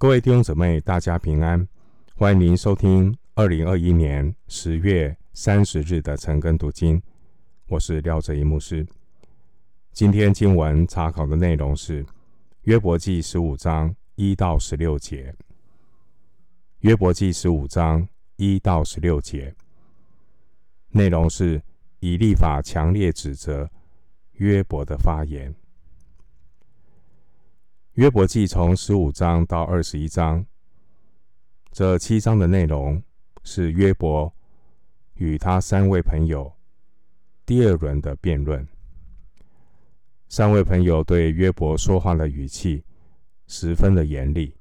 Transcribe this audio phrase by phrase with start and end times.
[0.00, 1.66] 各位弟兄姊妹，大家平安！
[2.14, 7.02] 欢迎您收听二零二一年十月三十日的晨更读经。
[7.66, 8.86] 我是廖哲一牧师。
[9.92, 12.06] 今天经文查考的内容是
[12.62, 15.34] 约伯记十五章一到十六节。
[16.82, 19.52] 约伯记十五章一到十六节
[20.90, 21.60] 内容是
[21.98, 23.68] 以立法强烈指责
[24.34, 25.52] 约伯的发言。
[27.98, 30.46] 约伯记从十五章到二十一章，
[31.72, 33.02] 这七章的内容
[33.42, 34.32] 是约伯
[35.14, 36.52] 与他三位朋友
[37.44, 38.64] 第二轮的辩论。
[40.28, 42.84] 三位朋友对约伯说话的语气
[43.48, 44.54] 十分的严厉，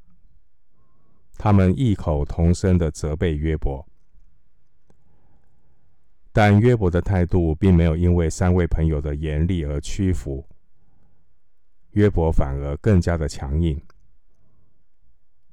[1.38, 3.88] 他们异口同声的责备约伯，
[6.32, 10.44] 但约伯的态度并没有因为三位朋友的严厉而屈服。
[11.98, 13.82] 约伯反而更加的强硬，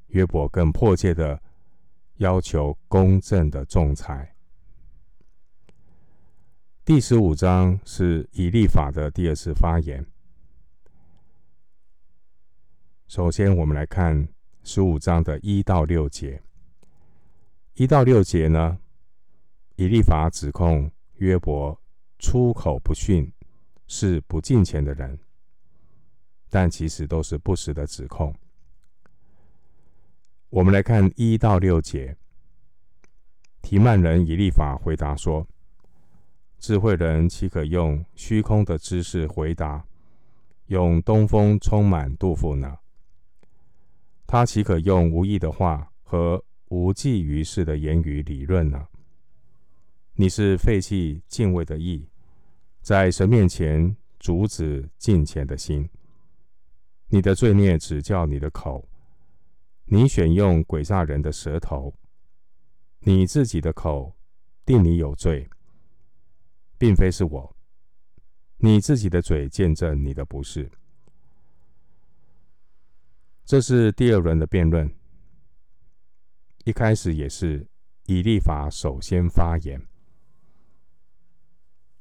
[0.08, 1.40] 约伯更迫切的
[2.16, 4.36] 要求公正的仲裁。
[6.84, 10.04] 第十五章是以利法的第二次发言。
[13.06, 14.28] 首先，我们来看
[14.64, 16.42] 十五章的一到六节。
[17.72, 18.78] 一到六节呢，
[19.76, 21.80] 以利法指控约伯
[22.18, 23.32] 出口不逊，
[23.86, 25.18] 是不敬虔的人。
[26.54, 28.32] 但其实都是不实的指控。
[30.50, 32.16] 我们来看一到六节，
[33.60, 35.44] 提曼人以立法回答说
[36.60, 39.84] ：“智慧人岂可用虚空的知识回答，
[40.66, 42.78] 用东风充满杜甫呢？
[44.24, 48.86] 他岂可用无益的话和无济于事的言语理论呢？
[50.14, 52.06] 你是废弃敬畏的意，
[52.80, 55.90] 在神面前阻止敬虔的心。”
[57.14, 58.88] 你的罪孽指教你的口，
[59.84, 61.94] 你选用诡诈人的舌头，
[62.98, 64.16] 你自己的口
[64.66, 65.48] 定你有罪，
[66.76, 67.56] 并非是我。
[68.56, 70.68] 你自己的嘴见证你的不是。
[73.44, 74.92] 这是第二轮的辩论，
[76.64, 77.64] 一开始也是
[78.06, 79.80] 以立法首先发言。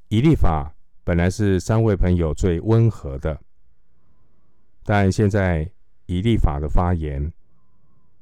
[0.08, 3.40] 以立法本来是三位朋友最温和的。
[4.84, 5.70] 但现在
[6.06, 7.32] 以立法的发言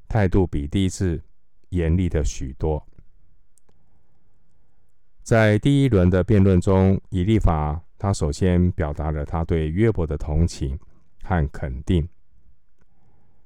[0.08, 1.22] 态度比第一次
[1.70, 2.86] 严厉的许多。
[5.24, 10.78] 在第一轮的辩论中，以立法他首先表达了他对约伯的同情
[11.24, 12.08] 和肯定，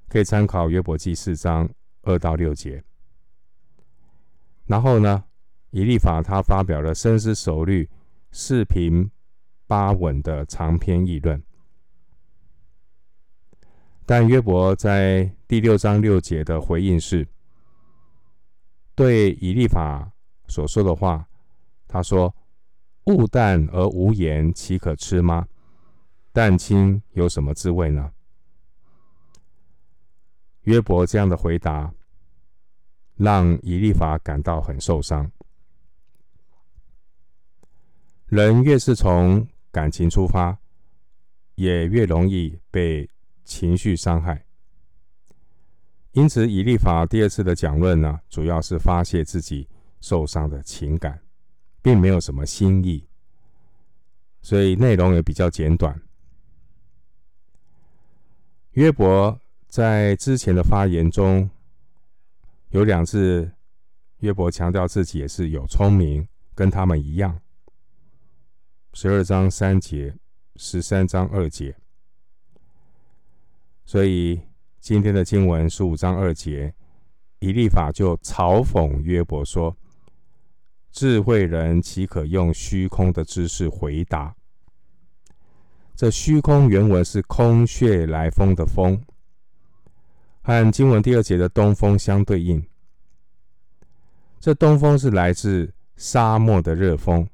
[0.08, 1.68] 可以参考约伯记四章
[2.02, 2.82] 二到六节。
[4.66, 5.24] 然后呢，
[5.70, 7.88] 以立法他发表了深思熟虑、
[8.32, 9.10] 四平
[9.66, 11.40] 八稳的长篇议论。
[14.08, 17.26] 但约伯在第六章六节的回应是，
[18.94, 20.12] 对以利法
[20.46, 21.28] 所说的话，
[21.88, 22.32] 他说
[23.06, 25.48] ：“物淡而无盐，岂可吃吗？
[26.32, 28.12] 蛋清有什么滋味呢？”
[30.62, 31.92] 约伯这样的回答，
[33.16, 35.28] 让以利法感到很受伤。
[38.26, 40.56] 人越是从感情出发，
[41.56, 43.08] 也越容易被
[43.46, 44.44] 情绪伤害，
[46.10, 49.68] 因此以利法第二次的讲论呢，主要是发泄自己
[50.00, 51.22] 受伤的情感，
[51.80, 53.06] 并没有什么新意，
[54.42, 55.98] 所以内容也比较简短。
[58.72, 61.48] 约伯在之前的发言中
[62.70, 63.50] 有两次，
[64.18, 67.40] 约伯强调自己也是有聪明，跟他们一样。
[68.92, 70.16] 十二章三节，
[70.56, 71.76] 十三章二节。
[73.86, 74.40] 所以
[74.80, 76.74] 今天的经文十五章二节，
[77.38, 79.76] 以利法就嘲讽约伯说
[80.90, 84.34] ：“智慧人岂可用虚空的知识回答？”
[85.94, 89.00] 这虚空原文是空穴来风的风，
[90.42, 92.66] 和经文第二节的东风相对应。
[94.40, 97.28] 这东风是来自沙漠的热风，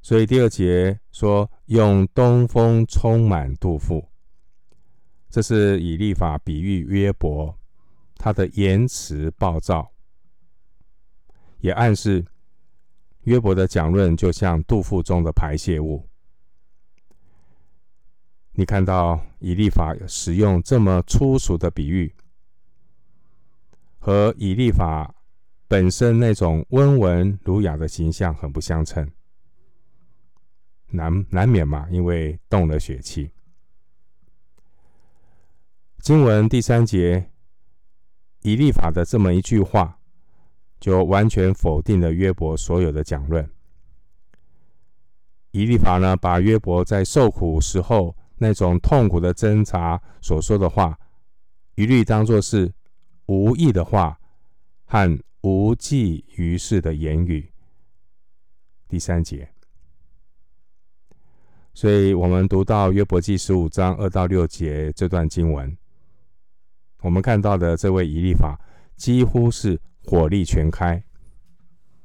[0.00, 4.08] 所以第二节说用东风充满肚腹。
[5.30, 7.58] 这是以立法比喻约伯，
[8.16, 9.92] 他的言辞暴躁，
[11.60, 12.24] 也暗示
[13.24, 16.08] 约伯的讲论就像肚腹中的排泄物。
[18.52, 22.12] 你看到以立法使用这么粗俗的比喻，
[23.98, 25.14] 和以立法
[25.68, 29.08] 本身那种温文儒雅的形象很不相称，
[30.86, 33.30] 难难免嘛，因为动了血气。
[36.00, 37.30] 经文第三节，
[38.42, 39.98] 以立法的这么一句话，
[40.80, 43.48] 就完全否定了约伯所有的讲论。
[45.50, 50.98] 以立法呢，把约伯在受苦时候那种痛苦的挣扎所说的话，
[51.74, 52.72] 一律当作是
[53.26, 54.18] 无益的话
[54.84, 57.52] 和无济于事的言语。
[58.88, 59.50] 第三节，
[61.74, 65.76] 所以我们读到约伯记十五章二到六节这段经文，
[67.00, 68.60] 我们看到的这位以利法
[68.96, 71.02] 几乎是火力全开，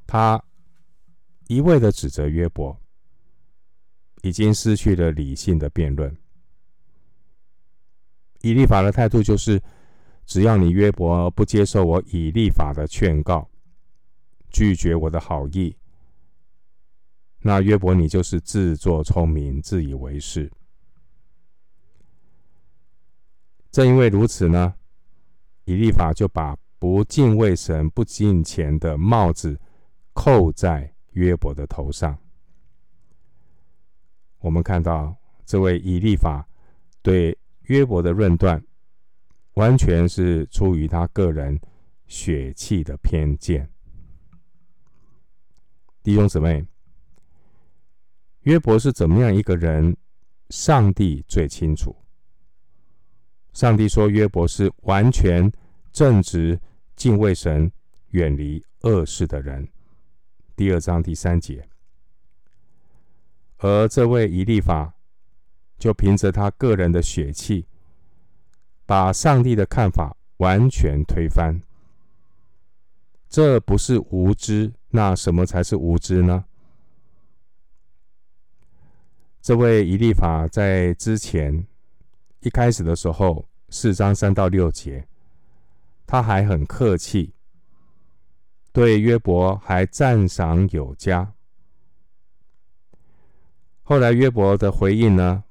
[0.05, 0.43] 他
[1.47, 2.79] 一味的指责约伯。
[4.25, 6.15] 已经失去了理性的辩论。
[8.39, 9.61] 以利法的态度就是：
[10.25, 13.49] 只要你约伯不接受我以利法的劝告，
[14.49, 15.75] 拒绝我的好意，
[17.39, 20.49] 那约伯你就是自作聪明、自以为是。
[23.71, 24.73] 正因为如此呢，
[25.65, 29.59] 以利法就把不敬畏神、不敬虔的帽子
[30.13, 32.17] 扣在约伯的头上。
[34.39, 35.15] 我们看到
[35.45, 36.47] 这位以利法
[37.01, 38.63] 对约伯的论断，
[39.53, 41.59] 完全是出于他个人
[42.07, 43.69] 血气的偏见。
[46.01, 46.65] 弟兄姊妹，
[48.41, 49.95] 约伯是怎么样一个人？
[50.49, 51.95] 上帝最清楚。
[53.53, 55.51] 上帝说约伯是完全
[55.91, 56.59] 正直、
[56.95, 57.71] 敬畏神、
[58.09, 59.67] 远离恶事的人。
[60.55, 61.67] 第二章第三节。
[63.59, 64.95] 而这位以利法，
[65.77, 67.67] 就凭着他个人的血气，
[68.85, 71.61] 把上帝的看法完全推翻。
[73.29, 76.45] 这不是无知，那什么才是无知呢？
[79.41, 81.67] 这位以利法在之前
[82.43, 85.07] 一开始的时候，四章三到六节，
[86.05, 87.33] 他还很客气，
[88.73, 91.33] 对约伯还赞赏有加。
[93.81, 95.45] 后来约伯的回应呢，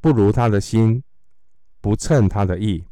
[0.00, 1.02] 不如他的心，
[1.80, 2.84] 不称他的意。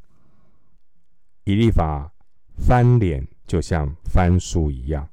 [1.44, 2.12] 以利法
[2.58, 5.08] 翻脸就像翻书一样。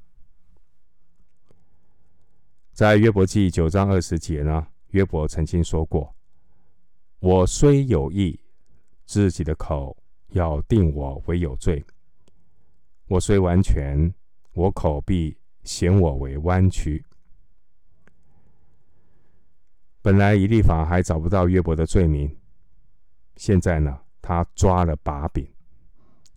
[2.71, 6.15] 在约伯记九章二十节呢，约伯曾经说过
[7.23, 8.37] ：“我虽有意，
[9.05, 9.95] 自己的口
[10.31, 11.81] 要定我为有罪；
[13.07, 14.13] 我虽完全，
[14.51, 17.05] 我口必嫌我为弯曲。”
[20.03, 22.29] 本来以立法还找不到约伯的罪名，
[23.37, 25.49] 现在呢，他抓了把柄，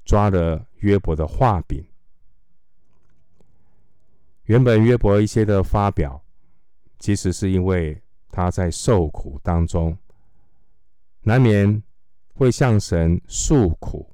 [0.05, 1.85] 抓了约伯的话柄。
[4.44, 6.23] 原本约伯一些的发表，
[7.00, 8.00] 其实是因为
[8.31, 9.99] 他在受苦当中，
[11.28, 11.82] 难免
[12.34, 14.08] 会向神诉苦，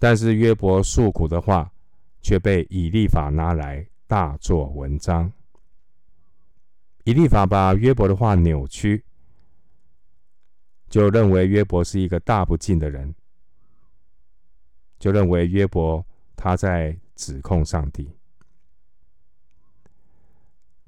[0.00, 1.72] 但是约伯诉苦的话，
[2.20, 5.32] 却被以利法拿来大做文章。
[7.04, 9.04] 以利法把约伯的话扭曲，
[10.90, 13.14] 就认为约伯是一个大不敬的人，
[14.98, 18.10] 就认为约伯他在指控上帝。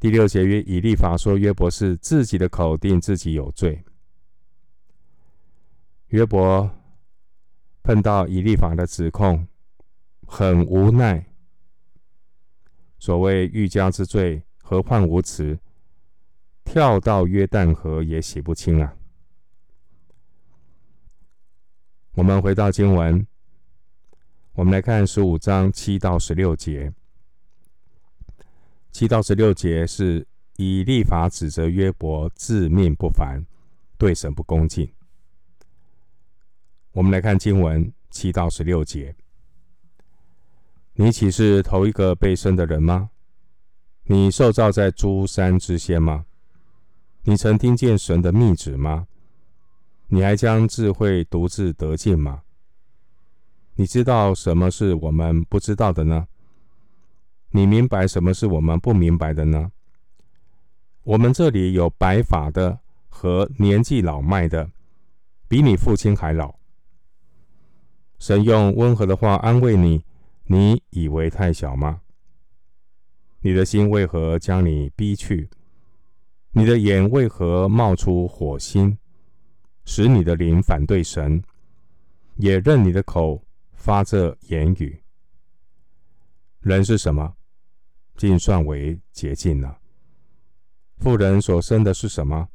[0.01, 3.81] 第六节约以利法说约伯是自己的口定自己有罪。
[6.11, 6.69] 约伯
[7.85, 9.47] 碰到以利法的指控，
[10.27, 11.25] 很无奈。
[12.99, 15.57] 所谓欲加之罪，何患无辞？
[16.65, 18.97] 跳到约旦河也洗不清啊！
[22.15, 23.25] 我们回到经文，
[24.55, 26.93] 我们来看十五章七到十六节。
[28.91, 33.47] 七到十六节是以利法指责约伯自命不凡，
[33.97, 34.93] 对神不恭敬。
[36.93, 39.15] 我们来看经文七到十六节：
[40.95, 43.11] 你岂是头一个被生的人吗？
[44.05, 46.27] 你受造在诸山之先吗？
[47.23, 49.07] 你曾听见神的密旨吗？
[50.09, 52.43] 你还将智慧独自得尽吗？
[53.75, 56.27] 你知道什么是我们不知道的呢？
[57.51, 59.71] 你明白什么是我们不明白的呢？
[61.05, 64.69] 我们这里有白发的和年纪老迈的，
[65.47, 66.60] 比你父亲还老。
[68.21, 70.05] 神用温和的话安慰你，
[70.45, 72.03] 你以为太小吗？
[73.41, 75.49] 你的心为何将你逼去？
[76.53, 78.99] 你的眼为何冒出火星，
[79.87, 81.43] 使你的灵反对神，
[82.37, 85.01] 也任你的口发这言语？
[86.61, 87.35] 人是什么？
[88.19, 89.79] 竟算为洁净了。
[90.99, 92.47] 妇人所生的是什么？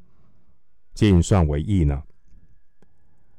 [0.94, 2.04] 竟算为义呢？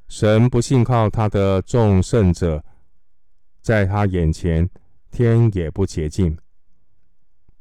[0.09, 2.65] 神不信靠他的众圣者，
[3.61, 4.69] 在他眼前
[5.11, 6.39] 天也不洁净，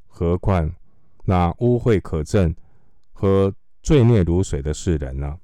[0.06, 0.76] 何况
[1.24, 2.56] 那污秽可憎
[3.12, 5.40] 和罪孽如水的世人呢？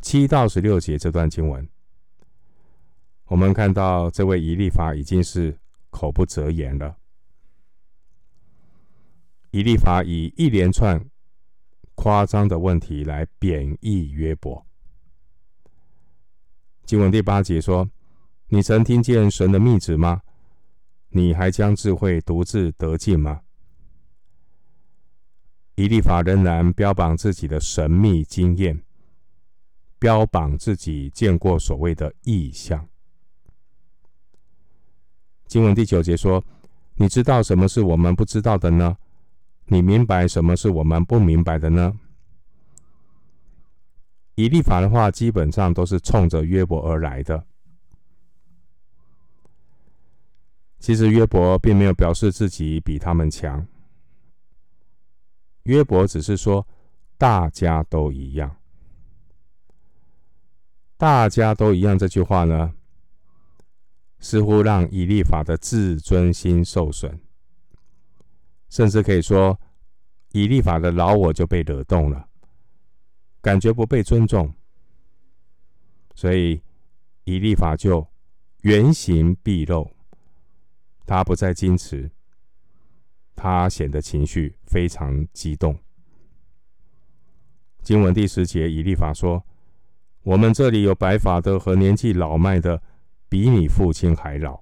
[0.00, 1.66] 七到十六节这段经文，
[3.26, 5.56] 我们看到这位以利法已经是
[5.90, 6.96] 口不择言了。
[9.50, 11.00] 以利法以一连串
[11.94, 14.64] 夸张的问题来贬义约伯。
[16.84, 17.90] 经文第八节说
[18.48, 20.20] ：“你曾听见神的密旨吗？
[21.08, 23.40] 你还将智慧独自得尽吗？”
[25.76, 28.82] 以利法仍然标榜自己的神秘经验。
[29.98, 32.86] 标榜自己见过所谓的异象。
[35.46, 36.44] 经文第九节说
[36.96, 38.98] ：“你知道什么是我们不知道的呢？
[39.66, 41.98] 你明白什么是我们不明白的呢？”
[44.36, 47.46] 以利法的话基本上都是冲着约伯而来的。
[50.80, 53.66] 其实约伯并没有表示自己比他们强，
[55.62, 56.66] 约伯只是说
[57.16, 58.56] 大家都一样。
[60.96, 62.74] 大家都一样这句话呢，
[64.18, 67.18] 似乎让以利法的自尊心受损，
[68.68, 69.58] 甚至可以说，
[70.32, 72.28] 以立法的老我就被惹动了，
[73.40, 74.52] 感觉不被尊重，
[76.14, 76.60] 所以
[77.24, 78.06] 以立法就
[78.62, 79.90] 原形毕露，
[81.06, 82.10] 他不再矜持，
[83.34, 85.78] 他显得情绪非常激动。
[87.82, 89.44] 经文第十节，以立法说。
[90.22, 92.82] 我们这里有白发的和年纪老迈的，
[93.28, 94.58] 比你父亲还老。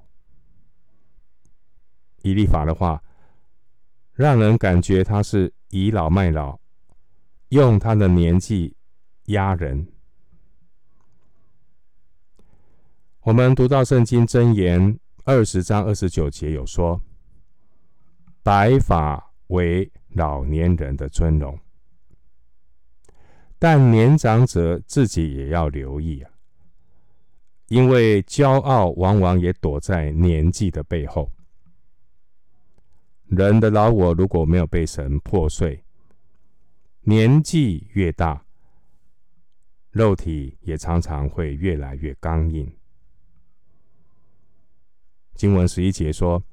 [2.23, 3.01] 以立法的话，
[4.15, 6.59] 让人感觉他是倚老卖老，
[7.49, 8.77] 用他的年纪
[9.27, 9.87] 压人。
[13.23, 17.01] 我们读到圣经箴言二十章二十九节有说
[18.43, 21.59] ：“白发为老年人的尊荣。”
[23.59, 26.31] 但年长者自己也要留意啊，
[27.69, 31.31] 因为骄傲往往也躲在年纪的背后。
[33.35, 35.83] 人的老我如果没有被神破碎，
[37.01, 38.45] 年纪越大，
[39.91, 42.71] 肉体也常常会越来越刚硬。
[45.35, 46.45] 经文十一节说：“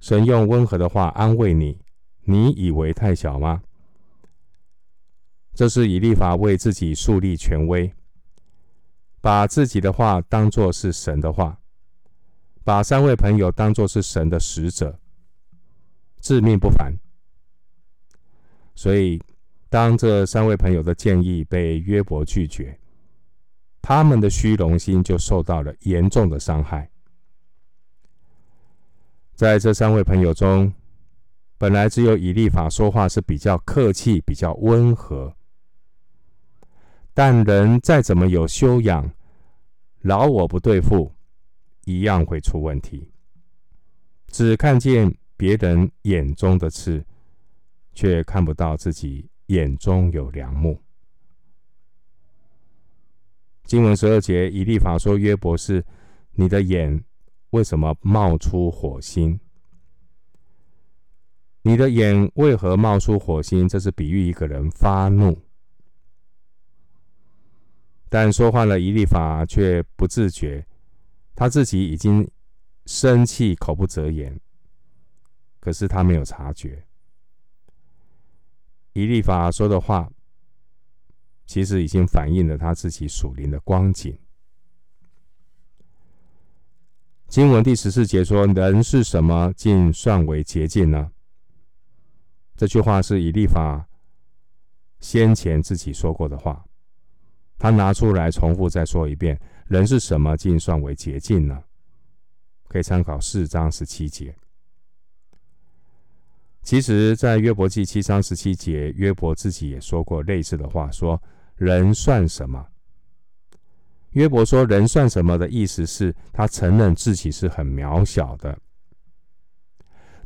[0.00, 1.78] 神用温和的话安慰你，
[2.24, 3.62] 你以为太小吗？”
[5.54, 7.94] 这是以利法为自己树立权威，
[9.20, 11.60] 把自己的话当作是神的话，
[12.64, 14.99] 把三位朋友当作是神的使者，
[16.20, 16.92] 自命不凡。
[18.74, 19.20] 所以，
[19.68, 22.78] 当这三位朋友的建议被约伯拒绝，
[23.82, 26.90] 他们的虚荣心就受到了严重的伤害。
[29.34, 30.72] 在这三位朋友中，
[31.56, 35.34] 本来只有以利法说话是比较客气、比较温和。
[37.12, 39.10] 但人再怎么有修养，
[40.00, 41.12] 老我不对付，
[41.84, 43.10] 一样会出问题。
[44.28, 47.02] 只看见别人眼中的刺，
[47.94, 50.78] 却看不到自己眼中有梁木。
[53.64, 55.82] 经文十二节，以利法说：“约伯是，
[56.32, 57.02] 你的眼
[57.52, 59.40] 为什么冒出火星？
[61.62, 63.66] 你的眼为何冒出火星？
[63.66, 65.40] 这是比喻一个人发怒。”
[68.10, 70.66] 但说话了以利法却不自觉，
[71.34, 72.30] 他自己已经
[72.84, 74.38] 生气，口不择言。
[75.60, 76.82] 可是他没有察觉，
[78.94, 80.10] 以利法说的话，
[81.46, 84.18] 其实已经反映了他自己属灵的光景。
[87.28, 91.12] 经文第十四节说：“人是什么，竟算为洁净呢？”
[92.56, 93.86] 这句话是以利法
[94.98, 96.64] 先前自己说过的话。
[97.56, 99.38] 他拿出来重复再说一遍
[99.68, 101.62] ：“人是什么，竟算为洁净呢？”
[102.66, 104.34] 可以参考四章十七节。
[106.70, 111.20] 其实，在约伯记七章十七节，约伯自己也说过类似的话：“说
[111.56, 112.64] 人算什么？”
[114.14, 118.56] 约伯说“人算什么”的意思是他承认自己是很渺小的。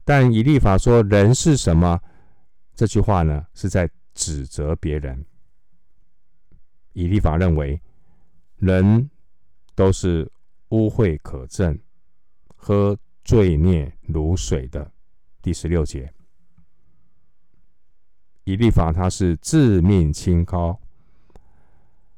[0.04, 1.98] 但以利法说“人是什么”
[2.76, 5.24] 这句话呢，是在指责别人。
[6.92, 7.80] 以利法认为，
[8.56, 9.08] 人
[9.74, 10.30] 都是
[10.68, 11.80] 污秽可憎、
[12.54, 14.92] 喝罪孽如水的。
[15.40, 16.13] 第十六节，
[18.44, 20.78] 以立法他是自命清高，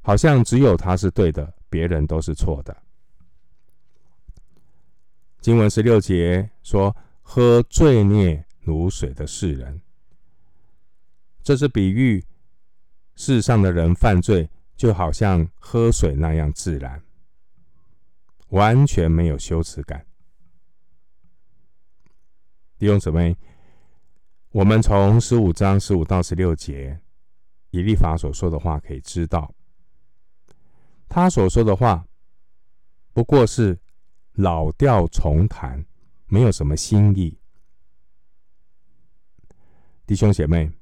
[0.02, 2.76] 好像只有他是对的，别人都是错的。
[5.40, 9.80] 经文十六节说：“喝罪孽如水的世人。”
[11.44, 12.24] 这是比喻
[13.14, 17.00] 世上的人犯罪，就好像喝水那样自然，
[18.48, 20.04] 完全没有羞耻感。
[22.78, 23.36] 弟兄姊妹，
[24.56, 26.98] 我们从十五章十五到十六节，
[27.72, 29.54] 以利法所说的话可以知道，
[31.10, 32.06] 他所说的话
[33.12, 33.78] 不过是
[34.32, 35.84] 老调重弹，
[36.24, 37.38] 没有什么新意。
[40.06, 40.72] 弟兄姐妹，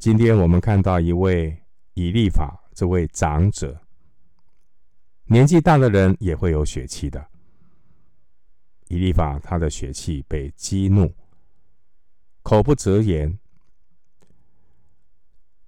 [0.00, 1.56] 今天我们看到一位
[1.94, 3.80] 以利法，这位长者，
[5.26, 7.24] 年纪大的人也会有血气的。
[8.88, 11.14] 以利法他的血气被激怒，
[12.42, 13.38] 口不择言，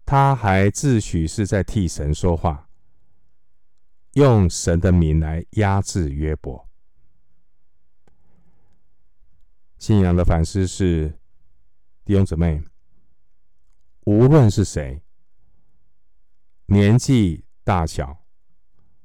[0.06, 2.68] 他还自诩是在替神说话，
[4.14, 6.68] 用神的名来压制约伯。
[9.78, 11.18] 信仰的反思是，
[12.04, 12.62] 弟兄姊妹，
[14.04, 15.02] 无论是谁，
[16.66, 18.24] 年纪大小，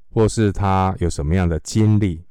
[0.09, 2.25] 或是他有什么样的经历。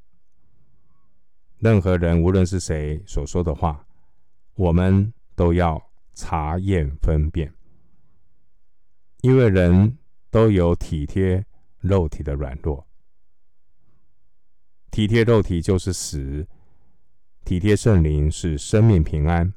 [1.59, 3.87] 任何人，无论是谁所说的话，
[4.55, 7.53] 我们都要查验分辨，
[9.23, 9.99] 因为人
[10.31, 11.45] 都有体贴
[11.81, 12.87] 肉体的软弱。
[14.91, 16.47] 体贴肉体就是死，
[17.45, 19.53] 体贴圣灵是生命平安。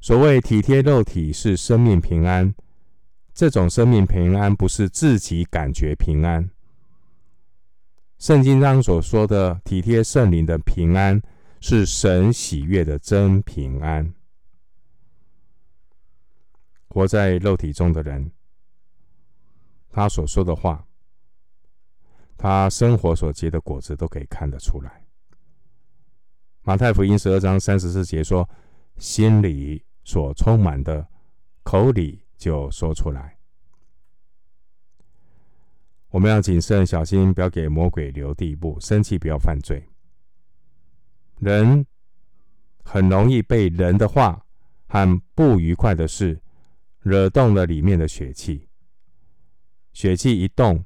[0.00, 2.54] 所谓体贴肉体是生命平安，
[3.34, 6.50] 这种生命平安不是自己感觉平安。
[8.18, 11.20] 圣经上所说的体贴圣灵的平安，
[11.60, 14.12] 是神喜悦的真平安。
[16.88, 18.32] 活在肉体中的人，
[19.90, 20.84] 他所说的话，
[22.36, 25.04] 他生活所结的果子，都可以看得出来。
[26.62, 28.48] 马太福音十二章三十四节说
[28.98, 31.06] ：“心里所充满的，
[31.62, 33.38] 口里就说出来。”
[36.10, 38.78] 我们要谨慎小心，不要给魔鬼留地步。
[38.80, 39.89] 生气不要犯罪。
[41.40, 41.86] 人
[42.84, 44.44] 很容易被人的话
[44.86, 46.40] 和不愉快的事
[47.00, 48.68] 惹动了里面的血气。
[49.92, 50.84] 血气一动，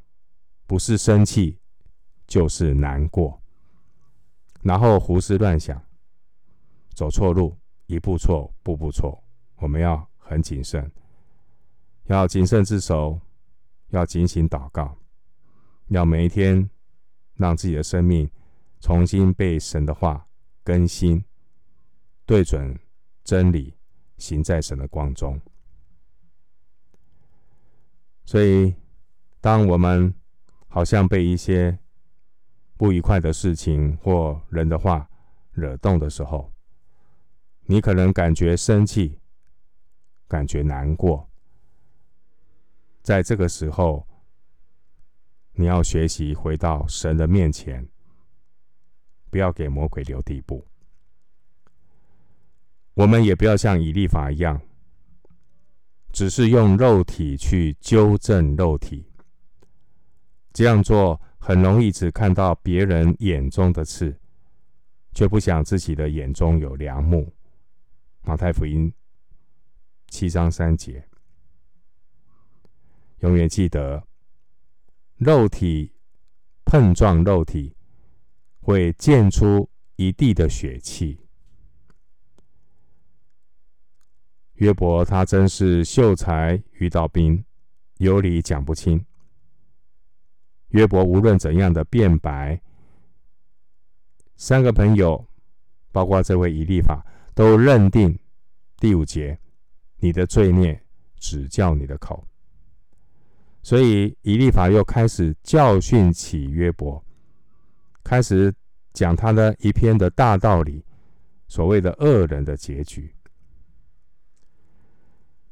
[0.66, 1.58] 不是生气
[2.26, 3.42] 就是难过，
[4.62, 5.84] 然后胡思乱想，
[6.94, 9.22] 走错路，一步错，步步错。
[9.56, 10.90] 我们要很谨慎，
[12.04, 13.20] 要谨慎自守，
[13.88, 14.96] 要警醒祷告。
[15.88, 16.70] 要每一天
[17.34, 18.30] 让自己的生命
[18.80, 20.26] 重新被神的话
[20.64, 21.22] 更新，
[22.26, 22.76] 对准
[23.22, 23.76] 真理，
[24.16, 25.40] 行在神的光中。
[28.24, 28.74] 所以，
[29.40, 30.12] 当我们
[30.66, 31.78] 好像被一些
[32.76, 35.08] 不愉快的事情或人的话
[35.52, 36.52] 惹动的时候，
[37.66, 39.20] 你可能感觉生气，
[40.26, 41.30] 感觉难过，
[43.02, 44.04] 在这个时候。
[45.56, 47.88] 你要学习回到神的面前，
[49.34, 50.64] 不要给魔鬼留地步。
[52.94, 54.60] 我们也不要像以利法一样，
[56.12, 59.10] 只是用肉体去纠正肉体。
[60.52, 64.16] 这样做很容易只看到别人眼中的刺，
[65.14, 67.34] 却不想自己的眼中有良木。
[68.22, 68.94] 马太福音
[70.10, 71.04] 七章三节，
[73.18, 74.00] 永远记得。
[75.16, 75.92] 肉体
[76.64, 77.74] 碰撞肉体，
[78.64, 81.20] 会溅出一地的血气。
[84.54, 87.44] 约伯他真是秀才遇到兵，
[87.98, 89.04] 有理讲不清。
[90.68, 92.58] 约伯无论怎样的辩白，
[94.34, 95.28] 三个朋友，
[95.92, 98.18] 包括这位以利法，都认定
[98.78, 99.38] 第五节，
[99.98, 100.82] 你的罪孽
[101.18, 102.26] 只叫你的口。
[103.62, 107.04] 所以，以利法又开始教训起约伯，
[108.04, 108.54] 开始
[108.92, 110.84] 讲他的一篇的大道理，
[111.48, 113.12] 所谓的恶人的结局。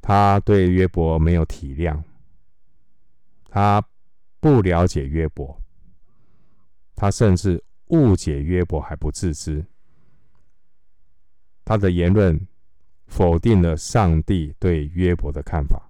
[0.00, 2.00] 他对约伯没有体谅，
[3.48, 3.82] 他
[4.38, 5.60] 不了解约伯，
[6.94, 9.64] 他甚至误解约伯还不自知。
[11.64, 12.48] 他的言论
[13.06, 15.88] 否定了上帝对约伯的看法。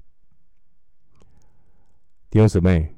[2.29, 2.95] 弟兄姊妹，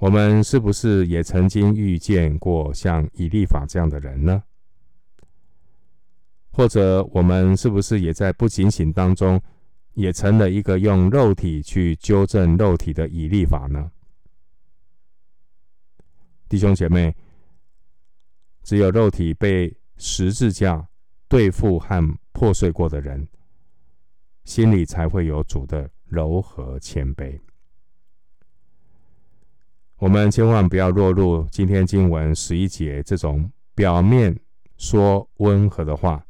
[0.00, 4.42] 我们是不是也曾经遇见过像以利法这样的人呢？
[6.50, 9.38] 或者我们是不是也在不警醒当中
[9.92, 13.92] 也成了一个用肉体去纠正肉体的以利法呢？
[16.48, 17.14] 弟兄姐妹，
[18.62, 20.88] 只有肉体被十字架
[21.28, 23.28] 对付和破碎过的人，
[24.44, 27.38] 心里才会有主的柔和谦卑。
[30.00, 34.34] 我们千万不要落入今天经文十一节这种表面
[34.78, 36.24] 说温和的话，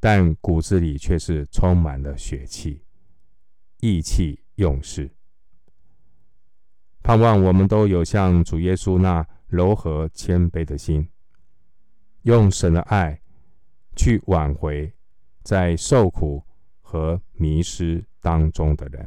[0.00, 2.82] 但骨子里却是充满了血气、
[3.80, 5.10] 意气用事。
[7.02, 11.06] 盼望我们都有像主耶稣那柔和谦卑的心，
[12.22, 13.20] 用神的爱
[13.96, 14.90] 去挽回
[15.42, 16.42] 在受苦
[16.80, 19.06] 和迷失当中的人。